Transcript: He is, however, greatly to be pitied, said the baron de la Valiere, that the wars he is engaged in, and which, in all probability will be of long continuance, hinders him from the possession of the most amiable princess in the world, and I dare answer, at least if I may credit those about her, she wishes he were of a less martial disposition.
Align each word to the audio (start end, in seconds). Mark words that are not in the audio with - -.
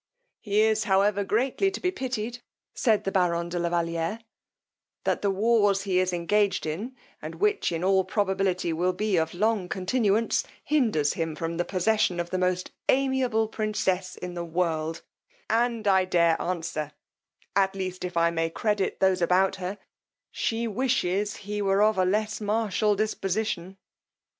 He 0.39 0.61
is, 0.61 0.85
however, 0.85 1.23
greatly 1.23 1.69
to 1.69 1.79
be 1.79 1.91
pitied, 1.91 2.41
said 2.73 3.03
the 3.03 3.11
baron 3.11 3.49
de 3.49 3.59
la 3.59 3.69
Valiere, 3.69 4.17
that 5.03 5.21
the 5.21 5.29
wars 5.29 5.83
he 5.83 5.99
is 5.99 6.11
engaged 6.11 6.65
in, 6.65 6.95
and 7.21 7.35
which, 7.35 7.71
in 7.71 7.83
all 7.83 8.03
probability 8.03 8.73
will 8.73 8.93
be 8.93 9.15
of 9.15 9.35
long 9.35 9.69
continuance, 9.69 10.43
hinders 10.63 11.13
him 11.13 11.35
from 11.35 11.57
the 11.57 11.65
possession 11.65 12.19
of 12.19 12.31
the 12.31 12.39
most 12.39 12.71
amiable 12.89 13.47
princess 13.47 14.15
in 14.15 14.33
the 14.33 14.43
world, 14.43 15.03
and 15.51 15.87
I 15.87 16.05
dare 16.05 16.35
answer, 16.41 16.93
at 17.55 17.75
least 17.75 18.03
if 18.03 18.17
I 18.17 18.31
may 18.31 18.49
credit 18.49 19.01
those 19.01 19.21
about 19.21 19.57
her, 19.57 19.77
she 20.31 20.67
wishes 20.67 21.35
he 21.45 21.61
were 21.61 21.83
of 21.83 21.99
a 21.99 22.05
less 22.05 22.41
martial 22.41 22.95
disposition. 22.95 23.77